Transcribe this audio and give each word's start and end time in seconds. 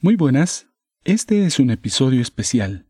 Muy 0.00 0.14
buenas, 0.14 0.68
este 1.02 1.44
es 1.44 1.58
un 1.58 1.70
episodio 1.70 2.22
especial, 2.22 2.86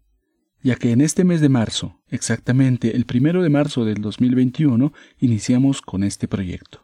ya 0.63 0.77
que 0.77 0.91
en 0.91 1.01
este 1.01 1.25
mes 1.25 1.41
de 1.41 1.49
marzo, 1.49 2.03
exactamente 2.09 2.97
el 2.97 3.07
primero 3.07 3.43
de 3.43 3.49
marzo 3.49 3.87
del 3.87 4.03
2021, 4.03 4.93
iniciamos 5.19 5.81
con 5.81 6.05
este 6.05 6.29
proyecto. 6.29 6.83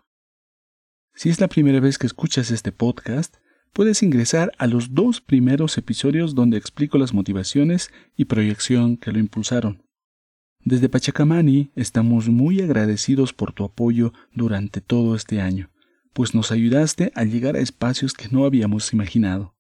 Si 1.15 1.29
es 1.29 1.43
la 1.43 1.49
primera 1.49 1.79
vez 1.79 1.99
que 1.99 2.07
escuchas 2.07 2.51
este 2.51 2.73
podcast, 2.73 3.37
puedes 3.75 4.03
ingresar 4.03 4.51
a 4.57 4.67
los 4.67 4.95
dos 4.95 5.21
primeros 5.21 5.77
episodios 5.77 6.35
donde 6.35 6.57
explico 6.57 6.97
las 6.97 7.13
motivaciones 7.13 7.91
y 8.17 8.25
proyección 8.25 8.97
que 8.97 9.13
lo 9.13 9.19
impulsaron. 9.19 9.83
Desde 10.61 10.89
Pachacamani 10.89 11.71
estamos 11.77 12.31
muy 12.31 12.63
agradecidos 12.63 13.35
por 13.35 13.53
tu 13.53 13.63
apoyo 13.63 14.15
durante 14.33 14.81
todo 14.81 15.17
este 15.17 15.43
año, 15.43 15.71
pues 16.15 16.35
nos 16.35 16.51
ayudaste 16.51 17.13
a 17.15 17.25
llegar 17.25 17.57
a 17.57 17.61
espacios 17.61 18.15
que 18.15 18.29
no 18.31 18.47
habíamos 18.47 18.91
imaginado. 18.95 19.54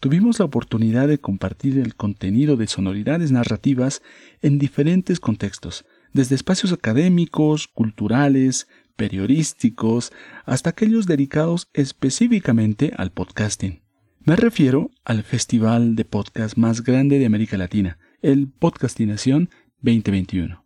Tuvimos 0.00 0.38
la 0.38 0.44
oportunidad 0.44 1.08
de 1.08 1.18
compartir 1.18 1.78
el 1.78 1.94
contenido 1.94 2.56
de 2.56 2.66
sonoridades 2.66 3.32
narrativas 3.32 4.02
en 4.42 4.58
diferentes 4.58 5.20
contextos, 5.20 5.86
desde 6.12 6.34
espacios 6.34 6.72
académicos, 6.72 7.66
culturales, 7.66 8.68
periodísticos, 8.96 10.12
hasta 10.44 10.70
aquellos 10.70 11.06
dedicados 11.06 11.68
específicamente 11.72 12.92
al 12.96 13.10
podcasting. 13.10 13.82
Me 14.24 14.36
refiero 14.36 14.90
al 15.04 15.22
festival 15.22 15.94
de 15.94 16.04
podcast 16.04 16.56
más 16.56 16.82
grande 16.82 17.18
de 17.18 17.26
América 17.26 17.56
Latina, 17.56 17.98
el 18.22 18.48
Podcastinación 18.48 19.50
2021. 19.82 20.64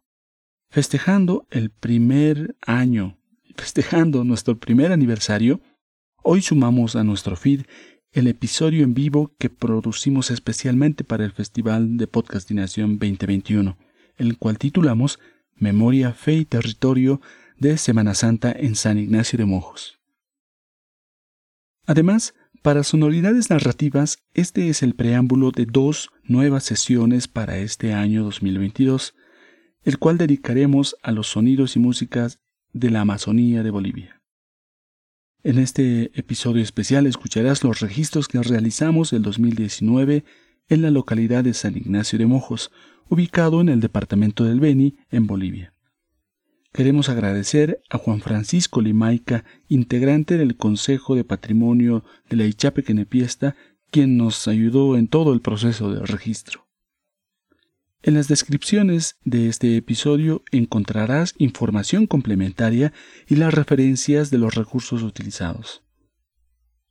Festejando 0.71 1.47
el 1.51 1.71
primer 1.71 2.57
año, 2.63 3.19
festejando 3.57 4.25
nuestro 4.25 4.59
primer 4.59 4.93
aniversario, 4.93 5.61
hoy 6.23 6.43
sumamos 6.43 6.97
a 6.97 7.05
nuestro 7.05 7.37
feed 7.37 7.63
el 8.13 8.27
episodio 8.27 8.83
en 8.83 8.93
vivo 8.93 9.33
que 9.39 9.51
producimos 9.51 10.33
especialmente 10.33 11.05
para 11.05 11.25
el 11.25 11.31
Festival 11.31 11.97
de 11.97 12.09
Podcastinación 12.09 12.99
2021, 12.99 13.77
el 14.17 14.37
cual 14.37 14.59
titulamos 14.59 15.21
Memoria, 15.57 16.13
Fe 16.13 16.35
y 16.35 16.45
Territorio 16.45 17.21
de 17.59 17.79
Semana 17.79 18.15
Santa 18.15 18.51
en 18.51 18.75
San 18.75 18.99
Ignacio 18.99 19.37
de 19.37 19.45
Mojos. 19.45 20.01
Además, 21.87 22.35
para 22.63 22.83
sonoridades 22.83 23.49
narrativas, 23.49 24.19
este 24.35 24.69
es 24.69 24.83
el 24.83 24.95
preámbulo 24.95 25.53
de 25.53 25.67
dos 25.67 26.11
nuevas 26.25 26.65
sesiones 26.65 27.29
para 27.29 27.59
este 27.59 27.95
año 27.95 28.25
2022, 28.25 29.15
el 29.85 29.99
cual 29.99 30.19
dedicaremos 30.19 30.97
a 31.03 31.13
los 31.13 31.29
sonidos 31.29 31.77
y 31.77 31.79
músicas 31.79 32.41
de 32.73 32.91
la 32.91 33.03
Amazonía 33.03 33.63
de 33.63 33.71
Bolivia. 33.71 34.20
En 35.43 35.59
este 35.59 36.11
episodio 36.19 36.63
especial 36.63 37.07
escucharás 37.07 37.65
los 37.65 37.81
registros 37.81 38.29
que 38.29 38.43
realizamos 38.43 39.15
el 39.15 39.23
2019 39.23 40.23
en 40.69 40.83
la 40.83 40.91
localidad 40.91 41.45
de 41.45 41.55
San 41.55 41.79
Ignacio 41.79 42.19
de 42.19 42.27
Mojos, 42.27 42.71
ubicado 43.09 43.63
en 43.63 43.71
el 43.71 43.81
departamento 43.81 44.45
del 44.45 44.61
Beni, 44.61 44.99
en 45.11 45.27
Bolivia. 45.27 45.73
Queremos 46.75 47.09
agradecer 47.09 47.81
a 47.89 47.97
Juan 47.97 48.21
Francisco 48.21 48.83
Limaica, 48.83 49.47
integrante 49.67 50.37
del 50.37 50.59
Consejo 50.59 51.15
de 51.15 51.25
Patrimonio 51.25 52.05
de 52.29 52.37
la 52.37 52.45
Ichape 52.45 52.83
Quenepiesta, 52.83 53.57
quien 53.91 54.19
nos 54.19 54.47
ayudó 54.47 54.99
en 54.99 55.09
todo 55.09 55.33
el 55.33 55.41
proceso 55.41 55.91
de 55.91 56.05
registro. 56.05 56.60
En 58.03 58.15
las 58.15 58.29
descripciones 58.29 59.17
de 59.25 59.49
este 59.49 59.77
episodio 59.77 60.43
encontrarás 60.53 61.35
información 61.37 62.07
complementaria 62.07 62.95
y 63.29 63.37
las 63.37 63.53
referencias 63.53 64.31
de 64.31 64.39
los 64.39 64.55
recursos 64.55 65.03
utilizados. 65.03 65.83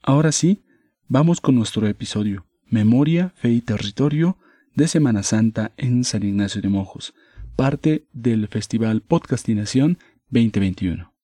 Ahora 0.03 0.31
sí, 0.31 0.63
vamos 1.07 1.41
con 1.41 1.55
nuestro 1.55 1.87
episodio, 1.87 2.45
Memoria, 2.67 3.33
Fe 3.35 3.49
y 3.49 3.61
Territorio 3.61 4.37
de 4.75 4.87
Semana 4.87 5.23
Santa 5.23 5.71
en 5.77 6.03
San 6.03 6.21
Ignacio 6.21 6.61
de 6.61 6.69
Mojos, 6.69 7.15
parte 7.55 8.05
del 8.13 8.47
Festival 8.47 9.01
Podcastinación 9.01 9.97
2021. 10.29 11.18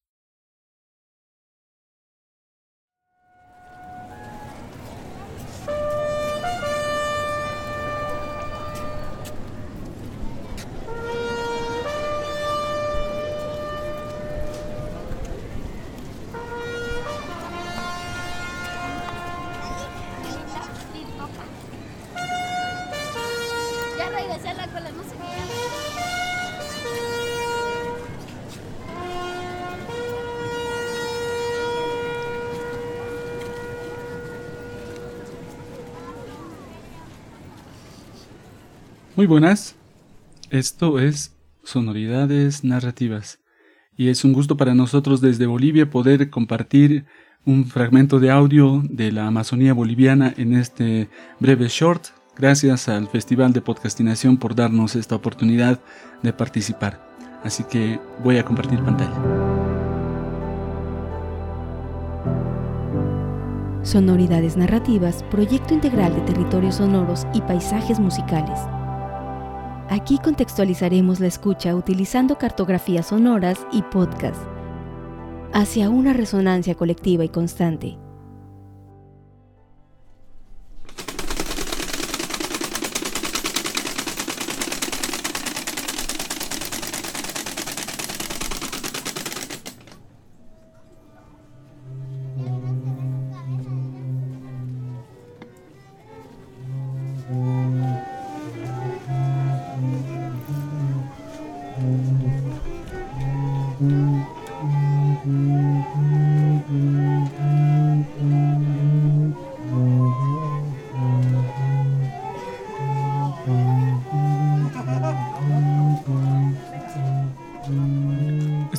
Buenas. 39.28 39.75
Esto 40.52 41.00
es 41.00 41.36
Sonoridades 41.63 42.63
Narrativas. 42.63 43.40
Y 43.97 44.09
es 44.09 44.24
un 44.24 44.34
gusto 44.34 44.56
para 44.56 44.75
nosotros 44.75 45.19
desde 45.19 45.47
Bolivia 45.47 45.90
poder 45.90 46.30
compartir 46.30 47.06
un 47.44 47.66
fragmento 47.66 48.19
de 48.19 48.30
audio 48.30 48.84
de 48.88 49.12
la 49.12 49.25
Amazonía 49.25 49.74
boliviana 49.74 50.34
en 50.38 50.53
este 50.53 51.09
breve 51.40 51.68
short. 51.69 52.06
Gracias 52.38 52.88
al 52.88 53.08
Festival 53.08 53.52
de 53.52 53.62
Podcastinación 53.62 54.38
por 54.38 54.53
darnos 54.53 54.96
esta 54.96 55.16
oportunidad 55.16 55.80
de 56.22 56.34
participar. 56.34 57.03
Así 57.44 57.64
que 57.64 58.00
voy 58.24 58.38
a 58.38 58.46
compartir 58.46 58.80
pantalla. 58.81 59.16
Sonoridades 63.81 64.56
Narrativas, 64.58 65.24
proyecto 65.31 65.74
integral 65.74 66.14
de 66.14 66.22
territorios 66.22 66.75
sonoros 66.75 67.25
y 67.34 67.41
paisajes 67.41 68.00
musicales. 68.00 68.59
Aquí 69.90 70.18
contextualizaremos 70.18 71.19
la 71.19 71.28
escucha 71.28 71.75
utilizando 71.75 72.38
cartografías 72.38 73.07
sonoras 73.07 73.59
y 73.72 73.84
podcast 73.84 74.41
hacia 75.53 75.90
una 75.90 76.12
resonancia 76.12 76.75
colectiva 76.75 77.23
y 77.23 77.29
constante. 77.29 77.97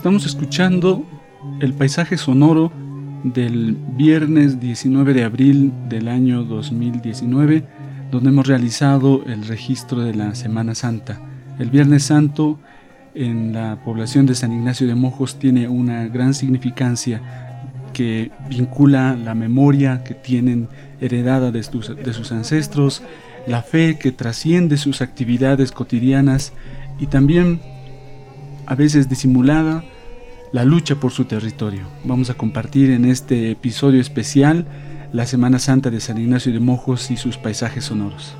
Estamos 0.07 0.27
escuchando 0.27 1.05
el 1.59 1.75
paisaje 1.75 2.17
sonoro 2.17 2.71
del 3.25 3.77
viernes 3.97 4.61
19 4.61 5.13
de 5.13 5.25
abril 5.25 5.73
del 5.89 6.07
año 6.07 6.45
2019, 6.45 7.65
donde 8.13 8.29
hemos 8.29 8.47
realizado 8.47 9.25
el 9.27 9.45
registro 9.49 10.03
de 10.03 10.15
la 10.15 10.37
Semana 10.37 10.77
Santa. 10.77 11.21
El 11.59 11.71
Viernes 11.71 12.05
Santo 12.05 12.61
en 13.17 13.53
la 13.53 13.81
población 13.85 14.27
de 14.27 14.37
San 14.37 14.53
Ignacio 14.53 14.87
de 14.87 14.95
Mojos 14.95 15.41
tiene 15.41 15.67
una 15.67 16.07
gran 16.07 16.35
significancia 16.35 17.21
que 17.93 18.31
vincula 18.49 19.17
la 19.17 19.35
memoria 19.35 20.05
que 20.05 20.15
tienen 20.15 20.69
heredada 21.01 21.51
de 21.51 21.65
sus, 21.65 21.97
de 21.97 22.13
sus 22.13 22.31
ancestros, 22.31 23.03
la 23.49 23.61
fe 23.61 23.99
que 23.99 24.13
trasciende 24.13 24.77
sus 24.77 25.03
actividades 25.03 25.73
cotidianas 25.73 26.53
y 27.01 27.09
también 27.09 27.61
a 28.67 28.77
veces 28.77 29.09
disimulada 29.09 29.83
la 30.53 30.65
lucha 30.65 30.97
por 30.97 31.13
su 31.13 31.25
territorio. 31.25 31.83
Vamos 32.05 32.31
a 32.31 32.35
compartir 32.35 32.91
en 32.91 33.05
este 33.05 33.51
episodio 33.51 34.01
especial 34.01 34.67
la 35.13 35.27
Semana 35.27 35.59
Santa 35.59 35.91
de 35.91 36.01
San 36.01 36.19
Ignacio 36.19 36.53
de 36.53 36.61
Mojos 36.61 37.11
y 37.11 37.17
sus 37.17 37.37
paisajes 37.37 37.85
sonoros. 37.85 38.37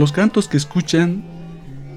Los 0.00 0.12
cantos 0.12 0.48
que 0.48 0.56
escuchan 0.56 1.22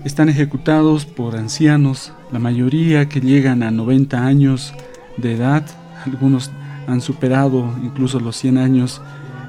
están 0.04 0.28
ejecutados 0.28 1.06
por 1.06 1.38
ancianos, 1.38 2.12
la 2.34 2.40
mayoría 2.40 3.08
que 3.08 3.22
llegan 3.22 3.64
a 3.64 3.72
90 3.72 4.26
años 4.26 4.74
de 5.16 5.36
edad, 5.36 5.66
algunos 6.06 6.52
han 6.86 7.00
superado 7.00 7.74
incluso 7.82 8.20
los 8.20 8.36
100 8.36 8.58
años, 8.58 9.02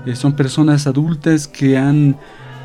eh, 0.06 0.15
son 0.15 0.37
personas 0.37 0.87
adultas 0.87 1.49
que 1.49 1.77
han 1.77 2.17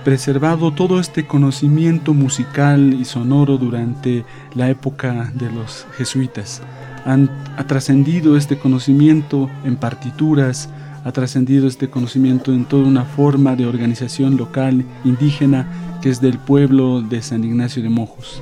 preservado 0.05 0.71
todo 0.75 0.99
este 0.99 1.25
conocimiento 1.25 2.13
musical 2.13 2.93
y 2.93 3.03
sonoro 3.03 3.57
durante 3.57 4.25
la 4.53 4.69
época 4.69 5.31
de 5.33 5.51
los 5.51 5.87
jesuitas. 5.97 6.61
Han 7.03 7.31
ha 7.57 7.65
trascendido 7.65 8.37
este 8.37 8.59
conocimiento 8.59 9.49
en 9.63 9.75
partituras, 9.75 10.69
ha 11.03 11.11
trascendido 11.11 11.67
este 11.67 11.89
conocimiento 11.89 12.51
en 12.51 12.65
toda 12.65 12.83
una 12.83 13.05
forma 13.05 13.55
de 13.55 13.65
organización 13.65 14.37
local 14.37 14.85
indígena 15.03 15.99
que 16.01 16.09
es 16.09 16.21
del 16.21 16.37
pueblo 16.37 17.01
de 17.01 17.21
San 17.21 17.43
Ignacio 17.43 17.81
de 17.83 17.89
Mojos. 17.89 18.41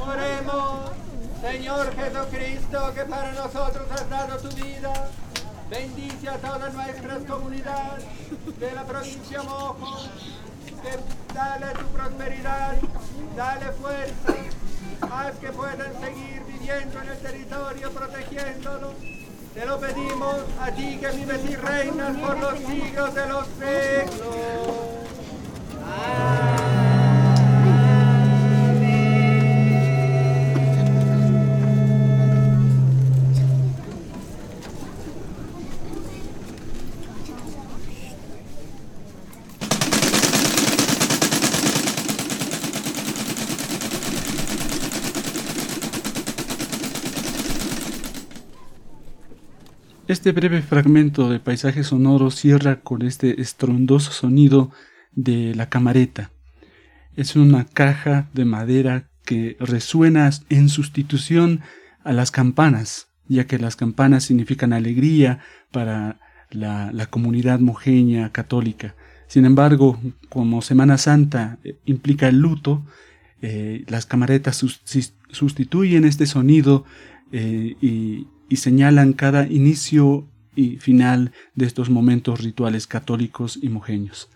Oremos, 0.00 0.90
Señor 1.40 1.94
Jesucristo, 1.94 2.92
que 2.94 3.02
para 3.02 3.32
nosotros 3.32 3.86
has 3.90 4.10
dado 4.10 4.38
tu 4.38 4.54
vida. 4.56 5.10
Bendice 5.68 6.28
a 6.28 6.36
todas 6.38 6.72
nuestras 6.74 7.24
comunidades 7.24 8.04
de 8.60 8.72
la 8.72 8.84
provincia 8.84 9.42
Mojos 9.42 10.10
que 15.46 15.52
puedan 15.52 15.92
seguir 16.00 16.42
viviendo 16.44 17.00
en 17.00 17.08
el 17.08 17.18
territorio 17.18 17.90
protegiéndolo. 17.92 18.94
Te 19.54 19.64
lo 19.64 19.78
pedimos 19.78 20.36
a 20.60 20.72
ti 20.72 20.98
que 21.00 21.08
vives 21.12 21.40
y 21.48 21.56
reinas 21.56 22.16
por 22.16 22.38
los 22.38 22.58
siglos 22.58 23.14
de 23.14 23.26
los 23.28 23.46
siglos. 23.46 24.25
Este 50.08 50.30
breve 50.30 50.62
fragmento 50.62 51.28
de 51.28 51.40
paisaje 51.40 51.82
sonoro 51.82 52.30
cierra 52.30 52.80
con 52.80 53.02
este 53.02 53.40
estrondoso 53.40 54.12
sonido 54.12 54.70
de 55.16 55.52
la 55.56 55.68
camareta. 55.68 56.30
Es 57.16 57.34
una 57.34 57.64
caja 57.64 58.28
de 58.32 58.44
madera 58.44 59.10
que 59.24 59.56
resuena 59.58 60.30
en 60.48 60.68
sustitución 60.68 61.62
a 62.04 62.12
las 62.12 62.30
campanas, 62.30 63.08
ya 63.26 63.48
que 63.48 63.58
las 63.58 63.74
campanas 63.74 64.22
significan 64.22 64.72
alegría 64.72 65.40
para 65.72 66.20
la, 66.50 67.06
comunidad 67.10 67.58
mojeña 67.58 68.30
católica. 68.30 68.94
Sin 69.26 69.44
embargo, 69.44 69.98
como 70.28 70.62
Semana 70.62 70.98
Santa 70.98 71.58
eh, 71.64 71.80
implica 71.84 72.28
el 72.28 72.38
luto, 72.38 72.86
eh, 73.42 73.84
las 73.88 74.06
camaretas 74.06 74.64
sustituyen 75.32 76.04
este 76.04 76.26
sonido 76.26 76.84
eh, 77.32 77.74
y, 77.80 78.28
y 78.48 78.56
señalan 78.56 79.12
cada 79.12 79.46
inicio 79.46 80.28
y 80.54 80.76
final 80.78 81.32
de 81.54 81.66
estos 81.66 81.90
momentos 81.90 82.40
rituales 82.40 82.86
católicos 82.86 83.58
y 83.60 83.68
mojeños. 83.68 84.30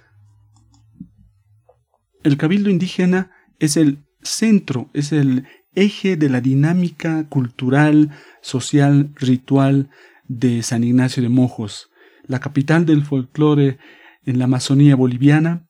El 2.23 2.37
cabildo 2.37 2.69
indígena 2.69 3.31
es 3.59 3.77
el 3.77 4.05
centro, 4.23 4.91
es 4.93 5.12
el 5.12 5.47
eje 5.75 6.17
de 6.17 6.29
la 6.29 6.41
dinámica 6.41 7.29
cultural, 7.29 8.11
social, 8.43 9.12
ritual 9.15 9.89
de 10.29 10.62
San 10.62 10.85
Ignacio 10.85 11.23
de 11.23 11.29
Mojos, 11.29 11.89
la 12.27 12.41
capital 12.41 12.85
del 12.85 13.05
folclore 13.05 13.79
en 14.25 14.39
la 14.39 14.45
Amazonía 14.45 14.97
boliviana 14.97 15.67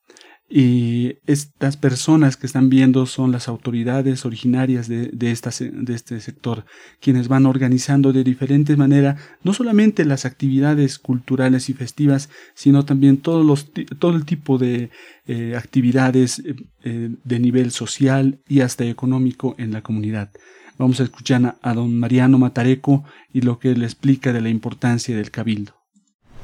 y 0.53 1.15
estas 1.27 1.77
personas 1.77 2.35
que 2.35 2.45
están 2.45 2.69
viendo 2.69 3.05
son 3.05 3.31
las 3.31 3.47
autoridades 3.47 4.25
originarias 4.25 4.89
de, 4.89 5.07
de, 5.07 5.33
de 5.33 5.93
este 5.95 6.19
sector, 6.19 6.65
quienes 6.99 7.29
van 7.29 7.45
organizando 7.45 8.11
de 8.11 8.25
diferentes 8.25 8.77
maneras 8.77 9.17
no 9.43 9.53
solamente 9.53 10.03
las 10.03 10.25
actividades 10.25 10.99
culturales 10.99 11.69
y 11.69 11.73
festivas, 11.73 12.29
sino 12.53 12.83
también 12.83 13.15
todos 13.15 13.45
los, 13.45 13.71
todo 13.97 14.13
el 14.17 14.25
tipo 14.25 14.57
de 14.57 14.89
eh, 15.25 15.55
actividades 15.55 16.39
eh, 16.39 16.55
eh, 16.83 17.15
de 17.23 17.39
nivel 17.39 17.71
social 17.71 18.41
y 18.45 18.59
hasta 18.59 18.83
económico 18.83 19.55
en 19.57 19.71
la 19.71 19.81
comunidad. 19.81 20.31
Vamos 20.77 20.99
a 20.99 21.03
escuchar 21.03 21.55
a, 21.61 21.73
don 21.73 21.97
Mariano 21.97 22.37
Matareco 22.37 23.05
y 23.31 23.39
lo 23.39 23.57
que 23.57 23.71
él 23.71 23.83
explica 23.83 24.33
de 24.33 24.41
la 24.41 24.49
importancia 24.49 25.15
del 25.15 25.31
cabildo. 25.31 25.75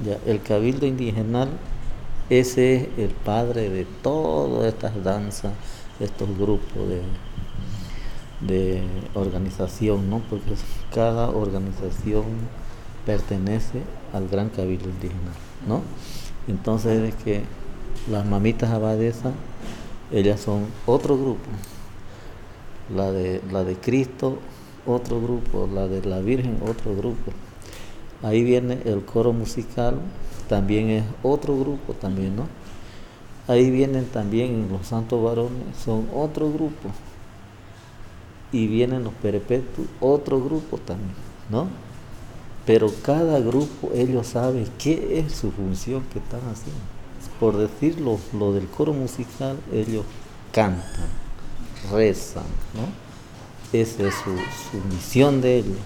Ya, 0.06 0.18
el 0.32 0.42
cabildo 0.42 0.86
indigenal 0.86 1.50
ese 2.30 2.76
es 2.76 2.88
el 2.98 3.10
padre 3.10 3.70
de 3.70 3.86
todas 3.86 4.66
estas 4.74 5.04
danzas, 5.04 5.54
estos 6.00 6.28
grupos 6.38 6.84
de, 8.42 8.82
organización, 9.14 10.10
¿no? 10.10 10.22
porque 10.30 10.54
cada 10.94 11.30
organización 11.30 12.26
pertenece 13.06 13.82
al 14.14 14.28
gran 14.28 14.50
cabildo 14.50 14.90
indígena. 14.90 15.32
¿no? 15.68 15.82
Entonces 16.48 17.14
es 17.14 17.16
que 17.24 17.44
las 18.12 18.26
mamitas 18.26 18.72
abadesas, 18.72 19.34
ellas 20.12 20.40
son 20.40 20.66
otro 20.86 21.18
grupo. 21.18 21.50
La 22.96 23.12
de, 23.12 23.42
la 23.52 23.64
de 23.64 23.76
Cristo, 23.76 24.38
otro 24.86 25.22
grupo. 25.22 25.68
La 25.74 25.88
de 25.88 26.02
la 26.08 26.20
Virgen, 26.20 26.60
otro 26.62 26.96
grupo. 26.96 27.32
Ahí 28.24 28.44
viene 28.44 28.80
el 28.86 29.04
coro 29.04 29.34
musical, 29.34 30.00
también 30.48 30.90
es 30.90 31.04
otro 31.24 31.58
grupo 31.58 31.94
también, 31.94 32.36
¿no? 32.36 32.48
Ahí 33.48 33.72
vienen 33.72 34.06
también 34.06 34.68
los 34.72 34.88
santos 34.88 35.24
varones, 35.24 35.64
son 35.84 36.08
otro 36.14 36.52
grupo. 36.52 36.90
Y 38.52 38.68
vienen 38.68 39.04
los 39.04 39.14
perpetuos, 39.14 39.88
otro 40.00 40.42
grupo 40.42 40.78
también, 40.78 41.14
¿no? 41.50 41.68
Pero 42.66 42.92
cada 43.02 43.40
grupo, 43.40 43.92
ellos 43.94 44.28
saben 44.28 44.68
qué 44.78 45.20
es 45.20 45.34
su 45.34 45.52
función 45.52 46.04
que 46.12 46.20
están 46.20 46.42
haciendo. 46.52 46.82
Por 47.40 47.56
decirlo, 47.58 48.20
lo 48.38 48.54
del 48.54 48.68
coro 48.68 48.94
musical, 48.94 49.58
ellos 49.72 50.06
cantan, 50.52 51.08
rezan, 51.92 52.44
¿no? 52.74 53.78
Esa 53.78 54.08
es 54.08 54.14
su, 54.16 54.32
su 54.72 54.88
misión 54.94 55.42
de 55.42 55.58
ellos 55.58 55.78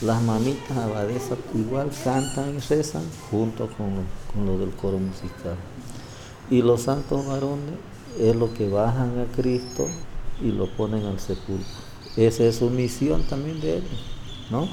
las 0.00 0.22
mamitas 0.22 0.76
abadesas 0.76 1.38
igual 1.54 1.90
cantan 2.04 2.56
y 2.56 2.58
rezan 2.60 3.02
junto 3.30 3.66
con, 3.66 3.90
con 4.32 4.46
lo 4.46 4.58
del 4.58 4.70
coro 4.70 4.98
musical. 4.98 5.56
Y 6.50 6.62
los 6.62 6.82
santos 6.82 7.26
varones 7.26 7.74
es 8.18 8.34
lo 8.36 8.54
que 8.54 8.68
bajan 8.68 9.18
a 9.18 9.36
Cristo 9.36 9.86
y 10.40 10.52
lo 10.52 10.68
ponen 10.76 11.04
al 11.04 11.18
sepulcro. 11.18 11.66
Esa 12.16 12.44
es 12.44 12.56
su 12.56 12.70
misión 12.70 13.22
también 13.24 13.60
de 13.60 13.78
ellos, 13.78 14.04
¿no? 14.50 14.68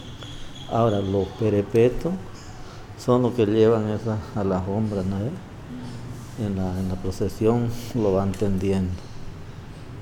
Ahora, 0.71 0.99
los 0.99 1.27
perepetos 1.39 2.13
son 2.97 3.23
los 3.23 3.33
que 3.33 3.45
llevan 3.45 3.89
esa, 3.89 4.17
a 4.35 4.43
las 4.43 4.65
sombras, 4.65 5.05
¿no? 5.05 5.17
En 6.43 6.55
la, 6.55 6.79
en 6.79 6.89
la 6.89 6.95
procesión 6.95 7.69
lo 7.93 8.13
van 8.13 8.31
tendiendo. 8.31 8.93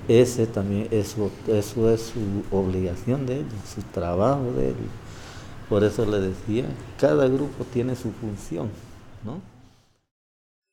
Ese 0.07 0.47
también, 0.47 0.87
eso, 0.91 1.31
eso 1.47 1.89
es 1.89 2.13
su 2.13 2.55
obligación 2.55 3.25
de 3.25 3.37
ellos, 3.37 3.53
su 3.73 3.81
trabajo 3.83 4.51
de 4.55 4.67
ellos. 4.67 5.02
Por 5.73 5.83
eso 5.83 6.05
le 6.05 6.19
decía, 6.19 6.65
cada 6.99 7.27
grupo 7.27 7.65
tiene 7.73 7.95
su 7.95 8.11
función, 8.11 8.69
¿no? 9.25 9.41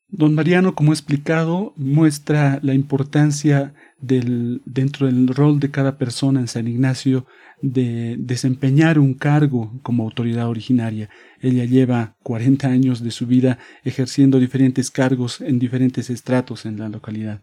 Don 0.09 0.35
Mariano, 0.35 0.75
como 0.75 0.91
he 0.91 0.93
explicado, 0.93 1.73
muestra 1.75 2.59
la 2.61 2.75
importancia 2.75 3.73
del, 3.99 4.61
dentro 4.65 5.07
del 5.07 5.29
rol 5.29 5.59
de 5.59 5.71
cada 5.71 5.97
persona 5.97 6.39
en 6.39 6.47
San 6.47 6.67
Ignacio 6.67 7.25
de 7.63 8.15
desempeñar 8.19 8.99
un 8.99 9.15
cargo 9.15 9.71
como 9.81 10.03
autoridad 10.03 10.47
originaria. 10.47 11.09
Ella 11.39 11.65
lleva 11.65 12.13
40 12.21 12.67
años 12.67 13.03
de 13.03 13.09
su 13.09 13.25
vida 13.25 13.57
ejerciendo 13.83 14.39
diferentes 14.39 14.91
cargos 14.91 15.41
en 15.41 15.57
diferentes 15.57 16.11
estratos 16.11 16.67
en 16.67 16.77
la 16.77 16.89
localidad. 16.89 17.41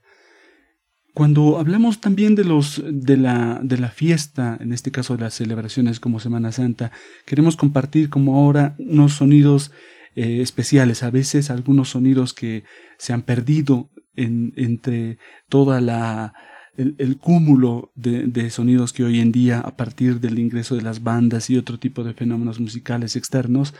Cuando 1.18 1.58
hablamos 1.58 2.00
también 2.00 2.36
de 2.36 2.44
los 2.44 2.80
de 2.86 3.16
la, 3.16 3.58
de 3.60 3.76
la 3.76 3.88
fiesta, 3.88 4.56
en 4.60 4.72
este 4.72 4.92
caso 4.92 5.16
de 5.16 5.24
las 5.24 5.34
celebraciones 5.34 5.98
como 5.98 6.20
Semana 6.20 6.52
Santa, 6.52 6.92
queremos 7.26 7.56
compartir 7.56 8.08
como 8.08 8.36
ahora 8.36 8.76
unos 8.78 9.14
sonidos 9.14 9.72
eh, 10.14 10.40
especiales, 10.40 11.02
a 11.02 11.10
veces 11.10 11.50
algunos 11.50 11.88
sonidos 11.88 12.34
que 12.34 12.62
se 12.98 13.12
han 13.12 13.22
perdido 13.22 13.90
en, 14.14 14.52
entre 14.54 15.18
toda 15.48 15.80
la 15.80 16.34
el, 16.78 17.18
cúmulo 17.18 17.90
de, 17.96 18.50
sonidos 18.50 18.92
que 18.92 19.02
hoy 19.02 19.18
en 19.18 19.32
día, 19.32 19.58
a 19.58 19.76
partir 19.76 20.20
del 20.20 20.38
ingreso 20.38 20.76
de 20.76 20.82
las 20.82 21.02
bandas 21.02 21.50
y 21.50 21.56
otro 21.56 21.78
tipo 21.78 22.04
de 22.04 22.14
fenómenos 22.14 22.60
musicales 22.60 23.16
externos, 23.16 23.74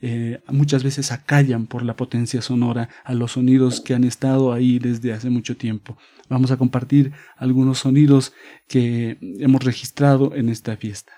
eh, 0.00 0.40
muchas 0.48 0.84
veces 0.84 1.10
acallan 1.10 1.66
por 1.66 1.82
la 1.82 1.96
potencia 1.96 2.40
sonora 2.42 2.88
a 3.04 3.12
los 3.12 3.32
sonidos 3.32 3.80
que 3.80 3.94
han 3.94 4.04
estado 4.04 4.52
ahí 4.52 4.78
desde 4.78 5.12
hace 5.12 5.30
mucho 5.30 5.56
tiempo. 5.56 5.98
Vamos 6.28 6.52
a 6.52 6.56
compartir 6.56 7.12
algunos 7.36 7.80
sonidos 7.80 8.32
que 8.68 9.18
hemos 9.20 9.64
registrado 9.64 10.34
en 10.36 10.48
esta 10.48 10.76
fiesta. 10.76 11.12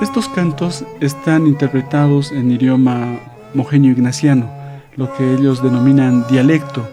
Estos 0.00 0.28
cantos 0.28 0.84
están 1.00 1.48
interpretados 1.48 2.30
en 2.30 2.52
idioma 2.52 3.18
mojenio 3.52 3.90
ignaciano, 3.90 4.48
lo 4.94 5.12
que 5.14 5.34
ellos 5.34 5.60
denominan 5.60 6.24
dialecto. 6.30 6.88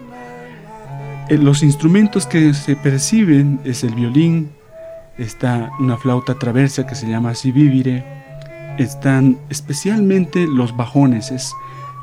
Eh, 1.29 1.37
los 1.37 1.61
instrumentos 1.61 2.25
que 2.25 2.55
se 2.55 2.75
perciben 2.75 3.59
es 3.63 3.83
el 3.83 3.93
violín, 3.93 4.49
está 5.19 5.69
una 5.79 5.97
flauta 5.97 6.33
traversa 6.39 6.87
que 6.87 6.95
se 6.95 7.07
llama 7.07 7.35
sivivire, 7.35 8.03
están 8.79 9.37
especialmente 9.51 10.47
los 10.47 10.75
bajones, 10.75 11.29
es 11.29 11.53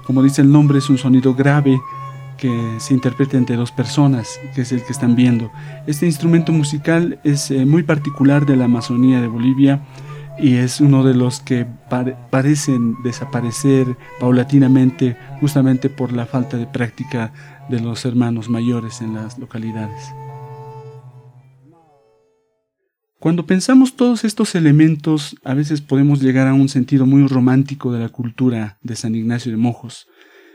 como 0.06 0.22
dice 0.22 0.42
el 0.42 0.52
nombre, 0.52 0.78
es 0.78 0.88
un 0.88 0.98
sonido 0.98 1.34
grave 1.34 1.80
que 2.38 2.76
se 2.78 2.94
interpreta 2.94 3.36
entre 3.36 3.56
dos 3.56 3.72
personas, 3.72 4.38
que 4.54 4.60
es 4.60 4.70
el 4.70 4.84
que 4.84 4.92
están 4.92 5.16
viendo. 5.16 5.50
Este 5.88 6.06
instrumento 6.06 6.52
musical 6.52 7.18
es 7.24 7.50
eh, 7.50 7.66
muy 7.66 7.82
particular 7.82 8.46
de 8.46 8.54
la 8.54 8.66
Amazonía 8.66 9.20
de 9.20 9.26
Bolivia 9.26 9.80
y 10.42 10.56
es 10.56 10.80
uno 10.80 11.04
de 11.04 11.14
los 11.14 11.38
que 11.38 11.64
parecen 12.30 12.96
desaparecer 13.04 13.96
paulatinamente 14.18 15.16
justamente 15.40 15.88
por 15.88 16.12
la 16.12 16.26
falta 16.26 16.56
de 16.56 16.66
práctica 16.66 17.32
de 17.70 17.80
los 17.80 18.04
hermanos 18.04 18.48
mayores 18.48 19.00
en 19.02 19.14
las 19.14 19.38
localidades. 19.38 20.04
Cuando 23.20 23.46
pensamos 23.46 23.94
todos 23.94 24.24
estos 24.24 24.56
elementos, 24.56 25.36
a 25.44 25.54
veces 25.54 25.80
podemos 25.80 26.20
llegar 26.20 26.48
a 26.48 26.54
un 26.54 26.68
sentido 26.68 27.06
muy 27.06 27.24
romántico 27.28 27.92
de 27.92 28.00
la 28.00 28.08
cultura 28.08 28.78
de 28.82 28.96
San 28.96 29.14
Ignacio 29.14 29.52
de 29.52 29.58
Mojos. 29.58 30.08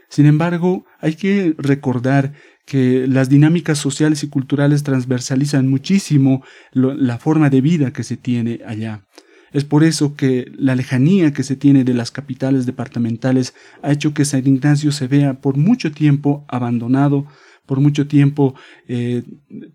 Sin 0.10 0.26
embargo, 0.26 0.84
hay 1.00 1.16
que 1.16 1.56
recordar 1.58 2.34
que 2.66 3.08
las 3.08 3.30
dinámicas 3.30 3.78
sociales 3.78 4.22
y 4.24 4.28
culturales 4.28 4.84
transversalizan 4.84 5.70
muchísimo 5.70 6.44
la 6.74 7.18
forma 7.20 7.50
de 7.50 7.62
vida 7.62 7.94
que 7.94 8.04
se 8.04 8.18
tiene 8.18 8.60
allá. 8.68 9.06
Es 9.54 9.64
por 9.64 9.84
eso 9.84 10.16
que 10.16 10.52
la 10.58 10.76
lejanía 10.76 11.34
que 11.34 11.44
se 11.44 11.56
tiene 11.56 11.84
de 11.84 11.94
las 11.94 12.12
capitales 12.12 12.66
departamentales 12.66 13.54
ha 13.82 13.92
hecho 13.92 14.14
que 14.14 14.26
San 14.26 14.46
Ignacio 14.46 14.92
se 14.92 15.08
vea 15.08 15.42
por 15.42 15.58
mucho 15.58 15.92
tiempo 15.92 16.46
abandonado, 16.48 17.26
por 17.66 17.80
mucho 17.80 18.08
tiempo 18.08 18.56
eh, 18.88 19.24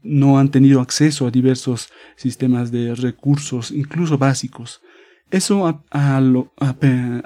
no 0.02 0.38
han 0.38 0.50
tenido 0.50 0.80
acceso 0.80 1.26
a 1.26 1.30
diversos 1.30 1.90
sistemas 2.16 2.72
de 2.72 2.94
recursos, 2.94 3.70
incluso 3.70 4.18
básicos. 4.18 4.80
Eso 5.30 5.66
ha, 5.90 6.20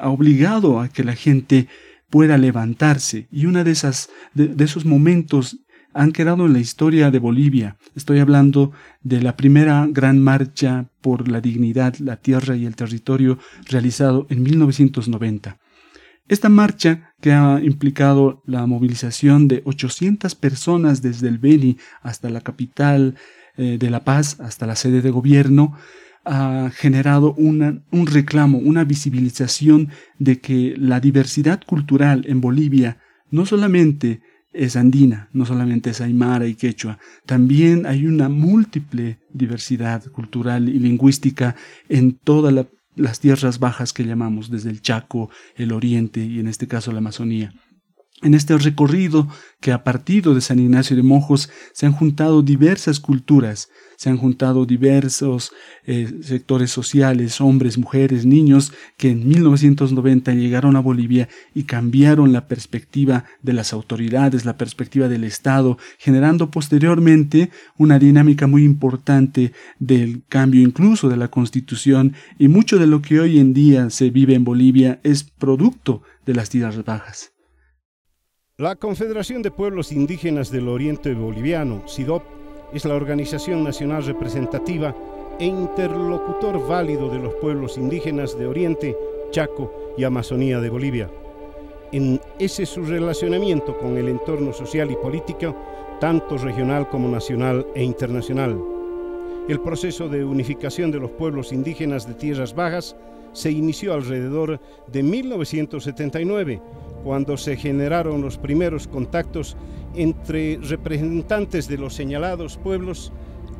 obligado 0.04 0.80
a 0.80 0.88
que 0.88 1.04
la 1.04 1.14
gente 1.14 1.68
pueda 2.08 2.38
levantarse 2.38 3.26
y 3.32 3.46
una 3.46 3.64
de 3.64 3.72
esas 3.72 4.10
de 4.32 4.64
esos 4.64 4.84
momentos 4.84 5.58
han 5.96 6.12
quedado 6.12 6.46
en 6.46 6.52
la 6.52 6.58
historia 6.58 7.10
de 7.10 7.18
Bolivia. 7.18 7.76
Estoy 7.94 8.18
hablando 8.18 8.72
de 9.02 9.22
la 9.22 9.34
primera 9.36 9.86
gran 9.90 10.18
marcha 10.18 10.90
por 11.00 11.26
la 11.28 11.40
dignidad, 11.40 11.96
la 11.96 12.16
tierra 12.16 12.54
y 12.54 12.66
el 12.66 12.76
territorio 12.76 13.38
realizado 13.64 14.26
en 14.28 14.42
1990. 14.42 15.58
Esta 16.28 16.48
marcha, 16.48 17.14
que 17.20 17.32
ha 17.32 17.60
implicado 17.62 18.42
la 18.44 18.66
movilización 18.66 19.48
de 19.48 19.62
800 19.64 20.34
personas 20.34 21.00
desde 21.00 21.28
el 21.28 21.38
Beni 21.38 21.78
hasta 22.02 22.28
la 22.28 22.42
capital 22.42 23.14
eh, 23.56 23.78
de 23.78 23.90
La 23.90 24.04
Paz, 24.04 24.38
hasta 24.40 24.66
la 24.66 24.76
sede 24.76 25.00
de 25.00 25.10
gobierno, 25.10 25.74
ha 26.24 26.70
generado 26.74 27.32
un 27.34 27.82
reclamo, 28.06 28.58
una 28.58 28.84
visibilización 28.84 29.90
de 30.18 30.40
que 30.40 30.74
la 30.76 30.98
diversidad 30.98 31.62
cultural 31.64 32.24
en 32.26 32.40
Bolivia 32.40 32.98
no 33.30 33.46
solamente 33.46 34.20
es 34.56 34.76
andina, 34.76 35.28
no 35.32 35.44
solamente 35.44 35.90
es 35.90 36.00
aymara 36.00 36.46
y 36.46 36.54
quechua, 36.54 36.98
también 37.26 37.86
hay 37.86 38.06
una 38.06 38.28
múltiple 38.28 39.18
diversidad 39.32 40.04
cultural 40.10 40.68
y 40.68 40.78
lingüística 40.78 41.56
en 41.88 42.14
todas 42.14 42.66
las 42.94 43.20
tierras 43.20 43.58
bajas 43.58 43.92
que 43.92 44.04
llamamos, 44.04 44.50
desde 44.50 44.70
el 44.70 44.80
Chaco, 44.80 45.30
el 45.56 45.72
Oriente 45.72 46.24
y 46.24 46.40
en 46.40 46.48
este 46.48 46.66
caso 46.66 46.92
la 46.92 46.98
Amazonía. 46.98 47.52
En 48.22 48.32
este 48.32 48.56
recorrido 48.56 49.28
que 49.60 49.72
a 49.72 49.84
partir 49.84 50.24
de 50.24 50.40
San 50.40 50.58
Ignacio 50.58 50.96
de 50.96 51.02
Mojos 51.02 51.50
se 51.74 51.84
han 51.84 51.92
juntado 51.92 52.40
diversas 52.40 52.98
culturas, 52.98 53.68
se 53.98 54.08
han 54.08 54.16
juntado 54.16 54.64
diversos 54.64 55.52
eh, 55.84 56.10
sectores 56.22 56.70
sociales, 56.70 57.42
hombres, 57.42 57.76
mujeres, 57.76 58.24
niños, 58.24 58.72
que 58.96 59.10
en 59.10 59.28
1990 59.28 60.32
llegaron 60.32 60.76
a 60.76 60.80
Bolivia 60.80 61.28
y 61.54 61.64
cambiaron 61.64 62.32
la 62.32 62.48
perspectiva 62.48 63.26
de 63.42 63.52
las 63.52 63.74
autoridades, 63.74 64.46
la 64.46 64.56
perspectiva 64.56 65.08
del 65.08 65.24
Estado, 65.24 65.76
generando 65.98 66.50
posteriormente 66.50 67.50
una 67.76 67.98
dinámica 67.98 68.46
muy 68.46 68.64
importante 68.64 69.52
del 69.78 70.22
cambio 70.26 70.62
incluso 70.62 71.10
de 71.10 71.18
la 71.18 71.28
Constitución 71.28 72.14
y 72.38 72.48
mucho 72.48 72.78
de 72.78 72.86
lo 72.86 73.02
que 73.02 73.20
hoy 73.20 73.38
en 73.38 73.52
día 73.52 73.90
se 73.90 74.08
vive 74.08 74.34
en 74.34 74.44
Bolivia 74.44 75.00
es 75.02 75.22
producto 75.22 76.02
de 76.24 76.34
las 76.34 76.48
tierras 76.48 76.82
bajas. 76.82 77.35
La 78.58 78.74
Confederación 78.74 79.42
de 79.42 79.50
Pueblos 79.50 79.92
Indígenas 79.92 80.50
del 80.50 80.68
Oriente 80.68 81.12
Boliviano, 81.12 81.86
SIDOP, 81.86 82.22
es 82.72 82.86
la 82.86 82.94
organización 82.94 83.62
nacional 83.62 84.06
representativa 84.06 84.96
e 85.38 85.44
interlocutor 85.44 86.66
válido 86.66 87.10
de 87.10 87.18
los 87.18 87.34
pueblos 87.34 87.76
indígenas 87.76 88.38
de 88.38 88.46
Oriente, 88.46 88.96
Chaco 89.30 89.92
y 89.98 90.04
Amazonía 90.04 90.58
de 90.58 90.70
Bolivia. 90.70 91.10
En 91.92 92.18
ese 92.38 92.64
su 92.64 92.82
relacionamiento 92.82 93.76
con 93.76 93.98
el 93.98 94.08
entorno 94.08 94.54
social 94.54 94.90
y 94.90 94.96
político, 94.96 95.54
tanto 96.00 96.38
regional 96.38 96.88
como 96.88 97.10
nacional 97.10 97.66
e 97.74 97.84
internacional. 97.84 98.58
El 99.50 99.60
proceso 99.60 100.08
de 100.08 100.24
unificación 100.24 100.90
de 100.90 101.00
los 101.00 101.10
pueblos 101.10 101.52
indígenas 101.52 102.08
de 102.08 102.14
tierras 102.14 102.54
bajas 102.54 102.96
se 103.34 103.50
inició 103.50 103.92
alrededor 103.92 104.58
de 104.86 105.02
1979 105.02 106.62
cuando 107.06 107.36
se 107.36 107.56
generaron 107.56 108.20
los 108.20 108.36
primeros 108.36 108.88
contactos 108.88 109.56
entre 109.94 110.58
representantes 110.60 111.68
de 111.68 111.78
los 111.78 111.94
señalados 111.94 112.56
pueblos 112.56 113.12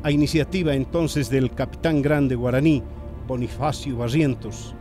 a 0.03 0.11
iniciativa 0.11 0.73
entonces 0.73 1.29
del 1.29 1.51
capitán 1.51 2.01
grande 2.01 2.35
guaraní, 2.35 2.83
Bonifacio 3.25 3.95
Barrientos. 3.95 4.75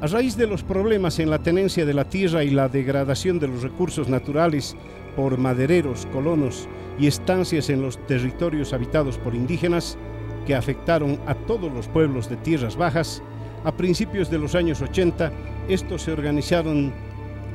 A 0.00 0.08
raíz 0.08 0.36
de 0.36 0.48
los 0.48 0.64
problemas 0.64 1.20
en 1.20 1.30
la 1.30 1.38
tenencia 1.38 1.86
de 1.86 1.94
la 1.94 2.08
tierra 2.08 2.42
y 2.42 2.50
la 2.50 2.68
degradación 2.68 3.38
de 3.38 3.46
los 3.46 3.62
recursos 3.62 4.08
naturales 4.08 4.76
por 5.14 5.38
madereros, 5.38 6.06
colonos 6.06 6.66
y 6.98 7.06
estancias 7.06 7.70
en 7.70 7.82
los 7.82 8.04
territorios 8.08 8.72
habitados 8.72 9.16
por 9.16 9.36
indígenas, 9.36 9.96
que 10.44 10.56
afectaron 10.56 11.20
a 11.28 11.36
todos 11.36 11.72
los 11.72 11.86
pueblos 11.86 12.28
de 12.28 12.36
tierras 12.38 12.74
bajas, 12.74 13.22
a 13.62 13.70
principios 13.76 14.28
de 14.28 14.38
los 14.38 14.56
años 14.56 14.82
80 14.82 15.30
estos 15.68 16.02
se 16.02 16.12
organizaron 16.12 16.92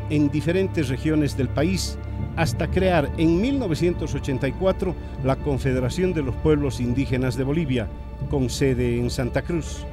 en 0.10 0.30
diferentes 0.30 0.90
regiones 0.90 1.38
del 1.38 1.48
país 1.48 1.98
hasta 2.36 2.70
crear 2.70 3.10
en 3.18 3.42
1984 3.42 4.96
la 5.24 5.38
Confederación 5.38 6.14
de 6.14 6.22
los 6.22 6.36
Pueblos 6.36 6.80
Indígenas 6.80 7.38
de 7.38 7.44
Bolivia, 7.44 7.88
con 8.30 8.50
sede 8.50 9.00
en 9.00 9.10
Santa 9.10 9.42
Cruz. 9.42 9.86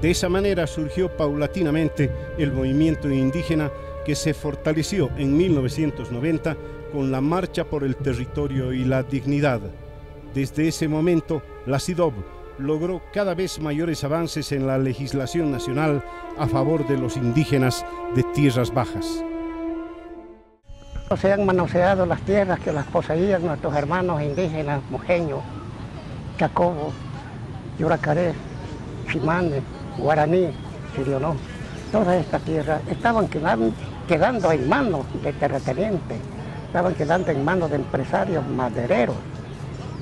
De 0.00 0.10
esa 0.10 0.28
manera 0.28 0.66
surgió 0.66 1.16
paulatinamente 1.16 2.10
el 2.38 2.52
movimiento 2.52 3.10
indígena 3.10 3.70
que 4.04 4.14
se 4.14 4.32
fortaleció 4.32 5.10
en 5.16 5.36
1990 5.36 6.56
con 6.92 7.10
la 7.10 7.20
Marcha 7.20 7.64
por 7.64 7.84
el 7.84 7.96
Territorio 7.96 8.72
y 8.72 8.84
la 8.84 9.02
Dignidad. 9.02 9.60
Desde 10.34 10.68
ese 10.68 10.88
momento, 10.88 11.42
la 11.66 11.80
CIDOB 11.80 12.12
logró 12.58 13.00
cada 13.12 13.34
vez 13.34 13.60
mayores 13.60 14.04
avances 14.04 14.52
en 14.52 14.66
la 14.66 14.78
legislación 14.78 15.50
nacional 15.50 16.04
a 16.38 16.46
favor 16.46 16.86
de 16.86 16.98
los 16.98 17.16
indígenas 17.16 17.84
de 18.14 18.22
tierras 18.34 18.72
bajas. 18.72 19.24
Se 21.16 21.32
han 21.32 21.46
manoseado 21.46 22.04
las 22.04 22.20
tierras 22.22 22.60
que 22.60 22.72
las 22.72 22.84
poseían 22.86 23.46
nuestros 23.46 23.74
hermanos 23.74 24.20
indígenas, 24.20 24.82
mojeños, 24.90 25.40
Cacobo, 26.36 26.92
Yuracaré, 27.78 28.34
Chimane, 29.10 29.62
Guaraní, 29.96 30.50
Sirionó. 30.94 31.34
Todas 31.90 32.16
estas 32.16 32.42
tierras 32.42 32.82
estaban 32.90 33.26
quedando, 33.28 33.72
quedando 34.06 34.52
en 34.52 34.68
manos 34.68 35.06
de 35.22 35.32
terratenientes, 35.32 36.18
estaban 36.66 36.94
quedando 36.94 37.30
en 37.30 37.42
manos 37.42 37.70
de 37.70 37.76
empresarios 37.76 38.46
madereros, 38.46 39.16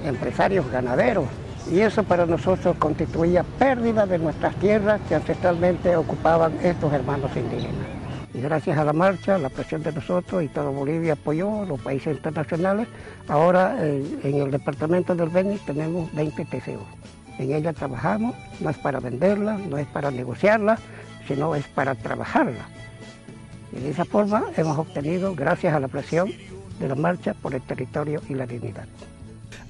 empresarios 0.04 0.68
ganaderos, 0.68 1.26
y 1.70 1.80
eso 1.80 2.04
para 2.04 2.26
nosotros 2.26 2.76
constituía 2.78 3.42
pérdida 3.58 4.06
de 4.06 4.18
nuestras 4.18 4.54
tierras 4.56 5.00
que 5.08 5.14
ancestralmente 5.14 5.96
ocupaban 5.96 6.52
estos 6.62 6.92
hermanos 6.92 7.30
indígenas. 7.36 7.74
Y 8.32 8.40
gracias 8.40 8.76
a 8.78 8.84
la 8.84 8.92
marcha, 8.92 9.38
la 9.38 9.48
presión 9.48 9.82
de 9.82 9.92
nosotros 9.92 10.42
y 10.42 10.48
todo 10.48 10.70
Bolivia 10.70 11.14
apoyó, 11.14 11.64
los 11.64 11.80
países 11.80 12.14
internacionales, 12.16 12.86
ahora 13.28 13.76
eh, 13.80 14.04
en 14.22 14.42
el 14.42 14.50
departamento 14.50 15.14
del 15.14 15.30
Beni 15.30 15.56
tenemos 15.58 16.12
20 16.14 16.44
TCO. 16.44 16.86
En 17.38 17.52
ella 17.52 17.72
trabajamos, 17.72 18.34
no 18.60 18.70
es 18.70 18.78
para 18.78 19.00
venderla, 19.00 19.58
no 19.58 19.78
es 19.78 19.86
para 19.86 20.10
negociarla, 20.10 20.78
sino 21.26 21.54
es 21.54 21.66
para 21.68 21.94
trabajarla. 21.94 22.66
Y 23.72 23.80
de 23.80 23.90
esa 23.90 24.04
forma 24.04 24.44
hemos 24.56 24.78
obtenido, 24.78 25.34
gracias 25.34 25.74
a 25.74 25.80
la 25.80 25.88
presión 25.88 26.30
de 26.78 26.88
la 26.88 26.94
marcha 26.94 27.34
por 27.34 27.54
el 27.54 27.62
territorio 27.62 28.20
y 28.28 28.34
la 28.34 28.46
dignidad. 28.46 28.86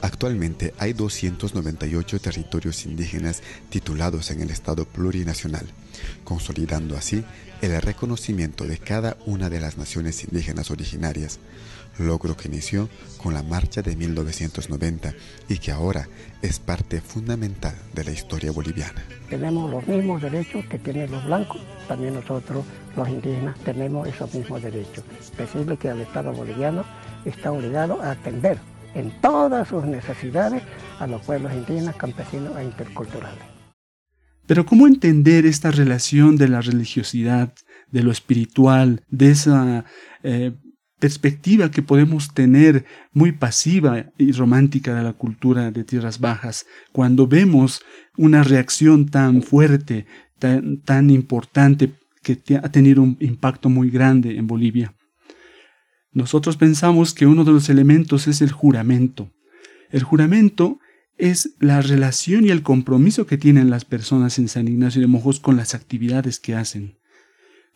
Actualmente 0.00 0.74
hay 0.78 0.92
298 0.92 2.20
territorios 2.20 2.84
indígenas 2.84 3.42
titulados 3.70 4.30
en 4.30 4.42
el 4.42 4.50
Estado 4.50 4.84
plurinacional, 4.84 5.66
consolidando 6.24 6.96
así 6.96 7.24
el 7.62 7.80
reconocimiento 7.80 8.66
de 8.66 8.78
cada 8.78 9.16
una 9.24 9.48
de 9.48 9.60
las 9.60 9.78
naciones 9.78 10.22
indígenas 10.24 10.70
originarias, 10.70 11.38
logro 11.98 12.36
que 12.36 12.48
inició 12.48 12.90
con 13.16 13.32
la 13.32 13.42
marcha 13.42 13.80
de 13.80 13.96
1990 13.96 15.14
y 15.48 15.58
que 15.58 15.72
ahora 15.72 16.06
es 16.42 16.58
parte 16.58 17.00
fundamental 17.00 17.74
de 17.94 18.04
la 18.04 18.10
historia 18.10 18.52
boliviana. 18.52 19.02
Tenemos 19.30 19.70
los 19.70 19.86
mismos 19.86 20.20
derechos 20.20 20.64
que 20.66 20.78
tienen 20.78 21.10
los 21.10 21.24
blancos, 21.24 21.60
también 21.88 22.14
nosotros 22.14 22.64
los 22.94 23.08
indígenas 23.08 23.58
tenemos 23.60 24.06
esos 24.06 24.32
mismos 24.34 24.62
derechos. 24.62 25.04
Decirle 25.38 25.78
que 25.78 25.88
el 25.88 26.02
Estado 26.02 26.32
boliviano 26.32 26.84
está 27.24 27.50
obligado 27.50 28.02
a 28.02 28.10
atender 28.10 28.58
en 28.96 29.10
todas 29.20 29.68
sus 29.68 29.84
necesidades 29.84 30.62
a 30.98 31.06
los 31.06 31.22
pueblos 31.22 31.52
indígenas, 31.52 31.96
campesinos 31.96 32.56
e 32.56 32.64
interculturales. 32.64 33.44
Pero 34.46 34.64
¿cómo 34.64 34.86
entender 34.86 35.44
esta 35.44 35.70
relación 35.70 36.36
de 36.36 36.48
la 36.48 36.60
religiosidad, 36.60 37.52
de 37.90 38.02
lo 38.02 38.10
espiritual, 38.10 39.02
de 39.08 39.30
esa 39.30 39.84
eh, 40.22 40.52
perspectiva 40.98 41.70
que 41.70 41.82
podemos 41.82 42.32
tener 42.32 42.86
muy 43.12 43.32
pasiva 43.32 44.06
y 44.16 44.32
romántica 44.32 44.94
de 44.94 45.02
la 45.02 45.12
cultura 45.12 45.70
de 45.70 45.84
tierras 45.84 46.20
bajas 46.20 46.64
cuando 46.92 47.26
vemos 47.26 47.82
una 48.16 48.44
reacción 48.44 49.06
tan 49.06 49.42
fuerte, 49.42 50.06
tan, 50.38 50.80
tan 50.80 51.10
importante 51.10 51.92
que 52.22 52.40
ha 52.56 52.68
tenido 52.70 53.02
un 53.02 53.16
impacto 53.20 53.68
muy 53.68 53.90
grande 53.90 54.36
en 54.36 54.46
Bolivia? 54.46 54.95
Nosotros 56.16 56.56
pensamos 56.56 57.12
que 57.12 57.26
uno 57.26 57.44
de 57.44 57.52
los 57.52 57.68
elementos 57.68 58.26
es 58.26 58.40
el 58.40 58.50
juramento. 58.50 59.28
El 59.90 60.02
juramento 60.02 60.78
es 61.18 61.50
la 61.60 61.82
relación 61.82 62.46
y 62.46 62.48
el 62.48 62.62
compromiso 62.62 63.26
que 63.26 63.36
tienen 63.36 63.68
las 63.68 63.84
personas 63.84 64.38
en 64.38 64.48
San 64.48 64.66
Ignacio 64.66 65.02
de 65.02 65.08
Mojos 65.08 65.40
con 65.40 65.58
las 65.58 65.74
actividades 65.74 66.40
que 66.40 66.54
hacen. 66.54 66.96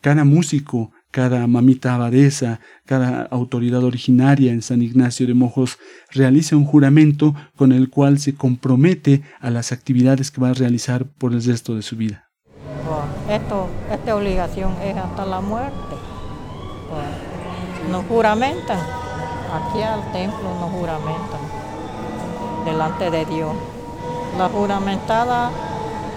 Cada 0.00 0.24
músico, 0.24 0.90
cada 1.10 1.46
mamita 1.48 1.94
abadesa, 1.94 2.60
cada 2.86 3.24
autoridad 3.24 3.84
originaria 3.84 4.52
en 4.52 4.62
San 4.62 4.80
Ignacio 4.80 5.26
de 5.26 5.34
Mojos 5.34 5.76
realiza 6.10 6.56
un 6.56 6.64
juramento 6.64 7.34
con 7.56 7.72
el 7.72 7.90
cual 7.90 8.18
se 8.18 8.36
compromete 8.36 9.20
a 9.40 9.50
las 9.50 9.70
actividades 9.70 10.30
que 10.30 10.40
va 10.40 10.48
a 10.48 10.54
realizar 10.54 11.04
por 11.04 11.34
el 11.34 11.44
resto 11.44 11.76
de 11.76 11.82
su 11.82 11.94
vida. 11.94 12.30
esta 13.28 14.16
obligación 14.16 14.72
es 14.82 14.96
hasta 14.96 15.26
la 15.26 15.42
muerte 15.42 15.96
nos 17.88 18.04
juramentan, 18.06 18.78
aquí 18.78 19.82
al 19.82 20.12
templo 20.12 20.54
nos 20.60 20.70
juramentan, 20.70 21.40
delante 22.64 23.10
de 23.10 23.24
Dios. 23.24 23.52
La 24.38 24.48
juramentada 24.48 25.50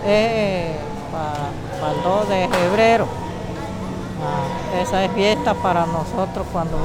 es 0.05 0.77
para, 1.11 1.91
el 1.91 2.03
2 2.03 2.29
de 2.29 2.47
febrero. 2.47 3.07
Ah, 4.21 4.81
esa 4.81 5.03
es 5.03 5.11
fiesta 5.11 5.53
para 5.53 5.85
nosotros 5.85 6.45
cuando 6.51 6.77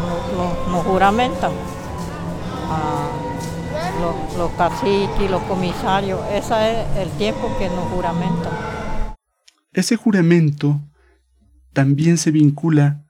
nos 0.71 0.85
juramentan. 0.85 1.53
Ah, 2.71 3.09
los, 4.01 4.37
los 4.39 4.51
caciques, 4.53 5.31
los 5.31 5.43
comisarios, 5.43 6.21
ese 6.33 6.83
es 6.83 6.97
el 6.99 7.11
tiempo 7.13 7.49
que 7.59 7.69
nos 7.69 7.85
juramentan. 7.93 8.53
Ese 9.73 9.97
juramento 9.97 10.81
también 11.73 12.19
se 12.19 12.31
vincula 12.31 13.03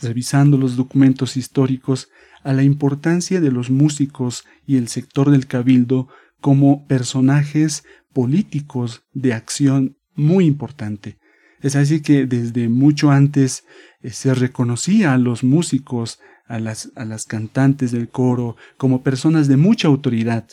revisando 0.00 0.56
los 0.56 0.76
documentos 0.76 1.36
históricos, 1.36 2.08
a 2.44 2.52
la 2.52 2.62
importancia 2.62 3.40
de 3.40 3.50
los 3.50 3.70
músicos 3.70 4.44
y 4.66 4.76
el 4.76 4.88
sector 4.88 5.30
del 5.30 5.46
cabildo 5.46 6.08
como 6.40 6.86
personajes 6.86 7.84
políticos 8.12 9.02
de 9.12 9.34
acción 9.34 9.98
muy 10.14 10.46
importante. 10.46 11.18
Es 11.60 11.74
así 11.76 12.00
que 12.00 12.26
desde 12.26 12.68
mucho 12.68 13.10
antes 13.10 13.64
eh, 14.00 14.10
se 14.10 14.34
reconocía 14.34 15.14
a 15.14 15.18
los 15.18 15.42
músicos, 15.42 16.20
a 16.46 16.60
las, 16.60 16.92
a 16.94 17.04
las 17.04 17.26
cantantes 17.26 17.90
del 17.90 18.08
coro, 18.08 18.56
como 18.76 19.02
personas 19.02 19.48
de 19.48 19.56
mucha 19.56 19.88
autoridad, 19.88 20.48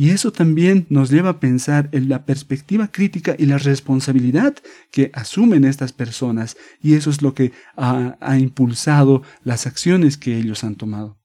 y 0.00 0.12
eso 0.12 0.32
también 0.32 0.86
nos 0.88 1.10
lleva 1.10 1.28
a 1.28 1.40
pensar 1.40 1.90
en 1.92 2.08
la 2.08 2.24
perspectiva 2.24 2.90
crítica 2.90 3.36
y 3.38 3.44
la 3.44 3.58
responsabilidad 3.58 4.54
que 4.90 5.10
asumen 5.12 5.66
estas 5.66 5.92
personas. 5.92 6.56
Y 6.82 6.94
eso 6.94 7.10
es 7.10 7.20
lo 7.20 7.34
que 7.34 7.52
ha, 7.76 8.38
impulsado 8.38 9.22
las 9.44 9.66
acciones 9.66 10.16
que 10.16 10.38
ellos 10.38 10.64
han 10.64 10.76
tomado. 10.76 11.18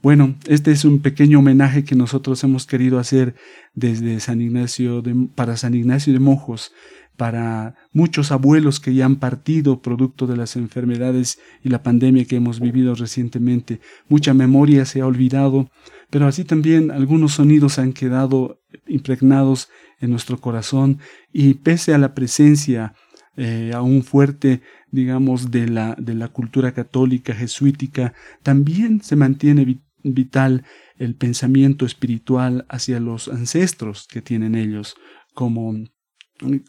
Bueno, 0.00 0.34
este 0.46 0.70
es 0.70 0.86
un 0.86 1.00
pequeño 1.00 1.40
homenaje 1.40 1.84
que 1.84 1.94
nosotros 1.94 2.42
hemos 2.42 2.64
querido 2.64 2.98
hacer 2.98 3.34
desde 3.74 4.18
San 4.20 4.40
Ignacio 4.40 5.02
para 5.34 5.58
San 5.58 5.74
Ignacio 5.74 6.14
de 6.14 6.18
Mojos, 6.18 6.72
para 7.18 7.74
muchos 7.92 8.32
abuelos 8.32 8.80
que 8.80 8.94
ya 8.94 9.04
han 9.04 9.16
partido 9.16 9.82
producto 9.82 10.26
de 10.26 10.38
las 10.38 10.56
enfermedades 10.56 11.38
y 11.62 11.68
la 11.68 11.82
pandemia 11.82 12.24
que 12.24 12.36
hemos 12.36 12.60
vivido 12.60 12.94
recientemente. 12.94 13.80
Mucha 14.08 14.32
memoria 14.32 14.86
se 14.86 15.02
ha 15.02 15.06
olvidado, 15.06 15.70
pero 16.10 16.26
así 16.26 16.44
también 16.44 16.90
algunos 16.90 17.32
sonidos 17.32 17.78
han 17.78 17.92
quedado 17.92 18.60
impregnados 18.86 19.68
en 20.00 20.10
nuestro 20.10 20.38
corazón 20.40 20.98
y 21.32 21.54
pese 21.54 21.94
a 21.94 21.98
la 21.98 22.14
presencia 22.14 22.94
eh, 23.36 23.72
aún 23.74 24.02
fuerte, 24.02 24.62
digamos, 24.90 25.50
de 25.50 25.68
la, 25.68 25.94
de 25.98 26.14
la 26.14 26.28
cultura 26.28 26.72
católica 26.72 27.34
jesuítica, 27.34 28.14
también 28.42 29.02
se 29.02 29.16
mantiene 29.16 29.80
vital 30.02 30.64
el 30.96 31.14
pensamiento 31.14 31.84
espiritual 31.84 32.64
hacia 32.68 32.98
los 33.00 33.28
ancestros 33.28 34.06
que 34.06 34.22
tienen 34.22 34.54
ellos, 34.54 34.96
como 35.34 35.74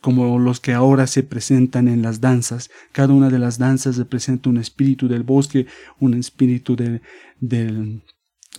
como 0.02 0.40
los 0.40 0.60
que 0.60 0.74
ahora 0.74 1.08
se 1.08 1.24
presentan 1.24 1.88
en 1.88 2.02
las 2.02 2.22
danzas. 2.22 2.70
Cada 2.92 3.14
una 3.14 3.30
de 3.30 3.40
las 3.40 3.58
danzas 3.58 3.98
representa 3.98 4.50
un 4.50 4.58
espíritu 4.58 5.08
del 5.08 5.24
bosque, 5.24 5.68
un 6.00 6.14
espíritu 6.14 6.76
del, 6.76 7.02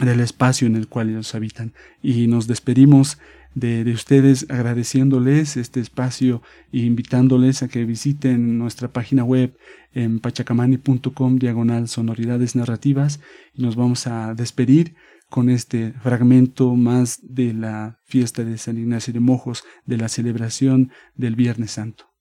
del 0.01 0.21
espacio 0.21 0.67
en 0.67 0.77
el 0.77 0.89
cual 0.89 1.11
ellos 1.11 1.35
habitan. 1.35 1.73
Y 2.03 2.27
nos 2.27 2.47
despedimos 2.47 3.19
de, 3.55 3.85
de, 3.85 3.93
ustedes 3.93 4.47
agradeciéndoles 4.51 5.57
este 5.57 5.81
espacio 5.81 6.43
e 6.73 6.79
invitándoles 6.79 7.63
a 7.63 7.69
que 7.69 7.85
visiten 7.85 8.59
nuestra 8.59 8.93
página 8.93 9.25
web 9.25 9.57
en 9.93 10.21
pachacamani.com 10.21 11.37
diagonal 11.39 11.89
sonoridades 11.89 12.55
narrativas 12.55 13.21
y 13.55 13.63
nos 13.63 13.75
vamos 13.75 14.07
a 14.07 14.35
despedir 14.35 14.95
con 15.29 15.51
este 15.51 15.93
fragmento 15.93 16.75
más 16.75 17.19
de 17.23 17.53
la 17.53 17.99
fiesta 18.05 18.45
de 18.45 18.59
San 18.59 18.79
Ignacio 18.79 19.13
de 19.13 19.21
Mojos, 19.21 19.65
de 19.85 19.99
la 19.99 20.09
celebración 20.09 20.91
del 21.15 21.37
Viernes 21.37 21.73
Santo. 21.73 22.18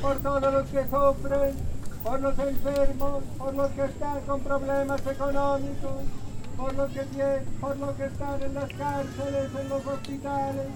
Por 0.00 0.16
todos 0.18 0.52
los 0.52 0.66
que 0.68 0.82
sufren, 0.84 1.54
por 2.02 2.20
los 2.20 2.38
enfermos, 2.38 3.24
por 3.38 3.54
los 3.54 3.70
que 3.72 3.84
están 3.84 4.20
con 4.20 4.40
problemas 4.40 5.06
económicos, 5.06 6.02
por 6.56 6.74
que, 6.90 7.42
por 7.60 7.76
los 7.76 7.94
que 7.96 8.04
están 8.04 8.42
en 8.42 8.54
las 8.54 8.72
cárceles, 8.72 9.50
en 9.60 9.68
los 9.68 9.86
hospitales. 9.86 10.66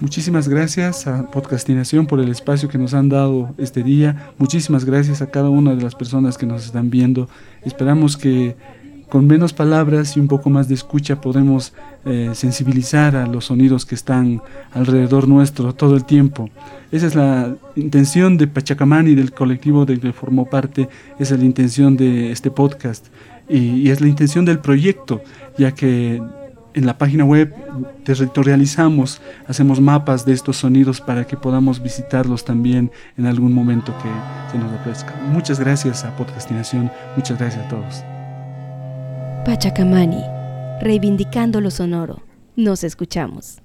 Muchísimas 0.00 0.48
gracias 0.48 1.06
a 1.06 1.30
Podcastinación 1.30 2.06
por 2.06 2.20
el 2.20 2.28
espacio 2.28 2.68
que 2.68 2.78
nos 2.78 2.94
han 2.94 3.08
dado 3.08 3.54
este 3.58 3.82
día. 3.82 4.32
Muchísimas 4.38 4.84
gracias 4.84 5.22
a 5.22 5.30
cada 5.30 5.48
una 5.48 5.74
de 5.74 5.82
las 5.82 5.94
personas 5.94 6.36
que 6.36 6.46
nos 6.46 6.66
están 6.66 6.90
viendo. 6.90 7.28
Esperamos 7.62 8.16
que 8.16 8.56
con 9.08 9.26
menos 9.26 9.52
palabras 9.52 10.16
y 10.16 10.20
un 10.20 10.28
poco 10.28 10.50
más 10.50 10.68
de 10.68 10.74
escucha 10.74 11.20
podemos 11.20 11.72
eh, 12.04 12.30
sensibilizar 12.34 13.14
a 13.16 13.26
los 13.26 13.46
sonidos 13.46 13.86
que 13.86 13.94
están 13.94 14.42
alrededor 14.72 15.28
nuestro 15.28 15.74
todo 15.74 15.96
el 15.96 16.04
tiempo. 16.04 16.50
Esa 16.90 17.06
es 17.06 17.14
la 17.14 17.54
intención 17.76 18.36
de 18.36 18.48
Pachacamán 18.48 19.06
y 19.06 19.14
del 19.14 19.32
colectivo 19.32 19.86
del 19.86 20.00
que 20.00 20.12
formó 20.12 20.46
parte. 20.46 20.88
Esa 21.18 21.34
es 21.34 21.40
la 21.40 21.46
intención 21.46 21.96
de 21.96 22.32
este 22.32 22.50
podcast 22.50 23.06
y 23.48 23.90
es 23.90 24.00
la 24.00 24.08
intención 24.08 24.44
del 24.44 24.58
proyecto, 24.58 25.22
ya 25.58 25.72
que 25.72 26.20
en 26.74 26.86
la 26.86 26.98
página 26.98 27.24
web 27.24 27.54
territorializamos, 28.04 29.20
hacemos 29.46 29.80
mapas 29.80 30.24
de 30.24 30.32
estos 30.32 30.58
sonidos 30.58 31.00
para 31.00 31.26
que 31.26 31.36
podamos 31.36 31.82
visitarlos 31.82 32.44
también 32.44 32.90
en 33.16 33.26
algún 33.26 33.52
momento 33.52 33.94
que 34.02 34.52
se 34.52 34.58
nos 34.58 34.72
ofrezca. 34.72 35.14
Muchas 35.32 35.60
gracias 35.60 36.04
a 36.04 36.14
Podcastinación, 36.16 36.90
muchas 37.16 37.38
gracias 37.38 37.64
a 37.64 37.68
todos. 37.68 38.04
Pachacamani, 39.44 40.22
reivindicando 40.80 41.60
lo 41.60 41.70
sonoro. 41.70 42.22
Nos 42.56 42.84
escuchamos. 42.84 43.63